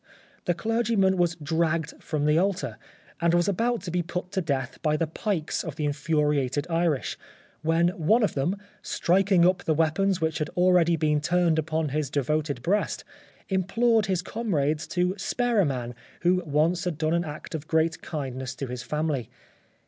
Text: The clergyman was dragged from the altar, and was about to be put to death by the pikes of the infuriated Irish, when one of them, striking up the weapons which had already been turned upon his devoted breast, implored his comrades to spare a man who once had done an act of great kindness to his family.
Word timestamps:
The 0.45 0.55
clergyman 0.55 1.15
was 1.15 1.35
dragged 1.35 1.93
from 2.01 2.25
the 2.25 2.39
altar, 2.39 2.79
and 3.21 3.35
was 3.35 3.47
about 3.47 3.83
to 3.83 3.91
be 3.91 4.01
put 4.01 4.31
to 4.31 4.41
death 4.41 4.79
by 4.81 4.97
the 4.97 5.05
pikes 5.05 5.63
of 5.63 5.75
the 5.75 5.85
infuriated 5.85 6.65
Irish, 6.71 7.19
when 7.61 7.89
one 7.89 8.23
of 8.23 8.33
them, 8.33 8.57
striking 8.81 9.45
up 9.45 9.61
the 9.63 9.75
weapons 9.75 10.19
which 10.19 10.39
had 10.39 10.49
already 10.57 10.95
been 10.95 11.21
turned 11.21 11.59
upon 11.59 11.89
his 11.89 12.09
devoted 12.09 12.63
breast, 12.63 13.03
implored 13.47 14.07
his 14.07 14.23
comrades 14.23 14.87
to 14.87 15.13
spare 15.19 15.59
a 15.59 15.65
man 15.65 15.93
who 16.21 16.41
once 16.47 16.85
had 16.85 16.97
done 16.97 17.13
an 17.13 17.23
act 17.23 17.53
of 17.53 17.67
great 17.67 18.01
kindness 18.01 18.55
to 18.55 18.65
his 18.65 18.81
family. 18.81 19.29